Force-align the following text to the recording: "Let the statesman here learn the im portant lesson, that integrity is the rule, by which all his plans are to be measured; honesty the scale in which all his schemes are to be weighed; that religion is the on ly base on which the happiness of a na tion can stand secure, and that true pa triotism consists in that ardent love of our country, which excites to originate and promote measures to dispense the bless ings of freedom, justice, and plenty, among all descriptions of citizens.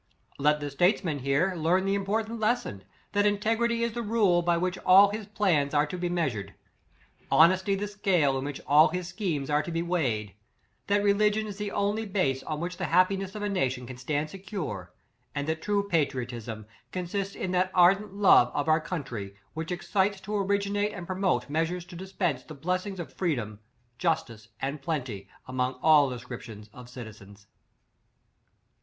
"Let 0.39 0.59
the 0.59 0.71
statesman 0.71 1.19
here 1.19 1.53
learn 1.53 1.85
the 1.85 1.93
im 1.93 2.05
portant 2.05 2.39
lesson, 2.39 2.83
that 3.11 3.27
integrity 3.27 3.83
is 3.83 3.93
the 3.93 4.01
rule, 4.01 4.41
by 4.41 4.57
which 4.57 4.79
all 4.79 5.09
his 5.11 5.27
plans 5.27 5.75
are 5.75 5.85
to 5.85 5.95
be 5.95 6.09
measured; 6.09 6.55
honesty 7.29 7.75
the 7.75 7.87
scale 7.87 8.35
in 8.39 8.43
which 8.45 8.59
all 8.65 8.87
his 8.87 9.07
schemes 9.07 9.47
are 9.51 9.61
to 9.61 9.71
be 9.71 9.83
weighed; 9.83 10.33
that 10.87 11.03
religion 11.03 11.45
is 11.45 11.57
the 11.59 11.69
on 11.69 11.95
ly 11.97 12.05
base 12.05 12.41
on 12.41 12.59
which 12.59 12.77
the 12.77 12.85
happiness 12.85 13.35
of 13.35 13.43
a 13.43 13.47
na 13.49 13.67
tion 13.67 13.85
can 13.85 13.97
stand 13.97 14.31
secure, 14.31 14.91
and 15.35 15.47
that 15.47 15.61
true 15.61 15.87
pa 15.87 15.97
triotism 15.97 16.65
consists 16.91 17.35
in 17.35 17.51
that 17.51 17.69
ardent 17.75 18.15
love 18.15 18.51
of 18.55 18.67
our 18.67 18.81
country, 18.81 19.35
which 19.53 19.71
excites 19.71 20.19
to 20.19 20.35
originate 20.35 20.93
and 20.93 21.05
promote 21.05 21.47
measures 21.47 21.85
to 21.85 21.95
dispense 21.95 22.41
the 22.41 22.55
bless 22.55 22.87
ings 22.87 22.99
of 22.99 23.13
freedom, 23.13 23.59
justice, 23.99 24.47
and 24.59 24.81
plenty, 24.81 25.27
among 25.47 25.75
all 25.83 26.09
descriptions 26.09 26.71
of 26.73 26.89
citizens. 26.89 27.45